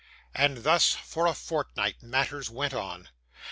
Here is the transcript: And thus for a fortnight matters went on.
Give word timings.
And 0.33 0.63
thus 0.63 0.93
for 0.93 1.27
a 1.27 1.35
fortnight 1.35 2.01
matters 2.01 2.49
went 2.49 2.73
on. 2.73 3.09